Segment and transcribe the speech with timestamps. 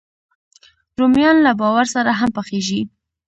[0.99, 2.81] رومیان له بارو سره هم پخېږي